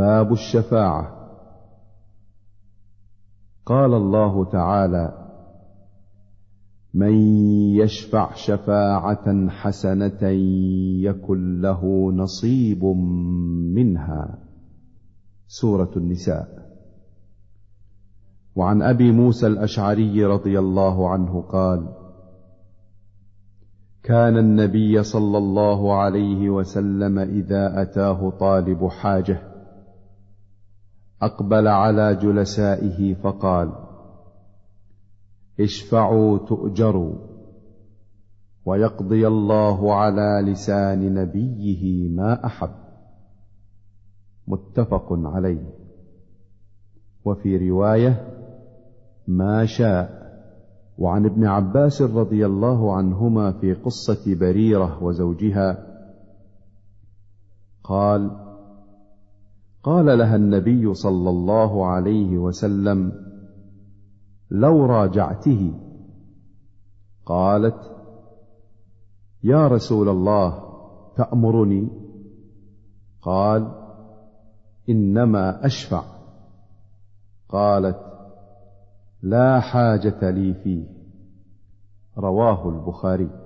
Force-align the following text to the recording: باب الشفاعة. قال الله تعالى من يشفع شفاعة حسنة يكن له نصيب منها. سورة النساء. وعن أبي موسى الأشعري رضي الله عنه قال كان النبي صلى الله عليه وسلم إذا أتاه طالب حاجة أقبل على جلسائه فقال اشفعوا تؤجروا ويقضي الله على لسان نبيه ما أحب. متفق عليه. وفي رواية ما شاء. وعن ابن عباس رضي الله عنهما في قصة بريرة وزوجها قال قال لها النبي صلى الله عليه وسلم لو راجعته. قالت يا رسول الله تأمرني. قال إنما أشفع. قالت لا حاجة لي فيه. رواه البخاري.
باب 0.00 0.32
الشفاعة. 0.32 1.16
قال 3.66 3.94
الله 3.94 4.44
تعالى 4.44 5.26
من 6.94 7.14
يشفع 7.76 8.34
شفاعة 8.34 9.48
حسنة 9.48 10.28
يكن 11.08 11.60
له 11.60 12.12
نصيب 12.12 12.84
منها. 13.74 14.38
سورة 15.48 15.90
النساء. 15.96 16.48
وعن 18.56 18.82
أبي 18.82 19.12
موسى 19.12 19.46
الأشعري 19.46 20.24
رضي 20.24 20.58
الله 20.58 21.08
عنه 21.08 21.42
قال 21.42 21.88
كان 24.02 24.38
النبي 24.38 25.02
صلى 25.02 25.38
الله 25.38 25.94
عليه 25.94 26.50
وسلم 26.50 27.18
إذا 27.18 27.82
أتاه 27.82 28.30
طالب 28.30 28.88
حاجة 28.88 29.49
أقبل 31.22 31.68
على 31.68 32.14
جلسائه 32.14 33.14
فقال 33.14 33.72
اشفعوا 35.60 36.38
تؤجروا 36.38 37.14
ويقضي 38.64 39.26
الله 39.26 39.94
على 39.94 40.50
لسان 40.50 41.14
نبيه 41.14 42.08
ما 42.08 42.46
أحب. 42.46 42.70
متفق 44.48 45.06
عليه. 45.10 45.70
وفي 47.24 47.70
رواية 47.70 48.26
ما 49.28 49.66
شاء. 49.66 50.20
وعن 50.98 51.26
ابن 51.26 51.46
عباس 51.46 52.02
رضي 52.02 52.46
الله 52.46 52.96
عنهما 52.96 53.52
في 53.52 53.74
قصة 53.74 54.34
بريرة 54.34 55.02
وزوجها 55.04 55.86
قال 57.84 58.49
قال 59.82 60.18
لها 60.18 60.36
النبي 60.36 60.94
صلى 60.94 61.30
الله 61.30 61.86
عليه 61.86 62.38
وسلم 62.38 63.12
لو 64.50 64.86
راجعته. 64.86 65.72
قالت 67.26 67.96
يا 69.44 69.68
رسول 69.68 70.08
الله 70.08 70.62
تأمرني. 71.16 71.88
قال 73.22 73.72
إنما 74.88 75.66
أشفع. 75.66 76.02
قالت 77.48 77.98
لا 79.22 79.60
حاجة 79.60 80.30
لي 80.30 80.54
فيه. 80.54 80.86
رواه 82.18 82.68
البخاري. 82.68 83.40